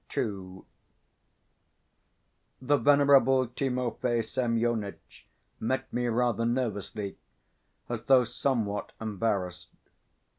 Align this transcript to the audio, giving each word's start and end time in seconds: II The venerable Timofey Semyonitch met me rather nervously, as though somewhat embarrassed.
II 0.17 0.63
The 2.59 2.77
venerable 2.77 3.45
Timofey 3.47 4.23
Semyonitch 4.23 5.27
met 5.59 5.93
me 5.93 6.07
rather 6.07 6.43
nervously, 6.43 7.19
as 7.87 8.01
though 8.05 8.23
somewhat 8.23 8.93
embarrassed. 8.99 9.69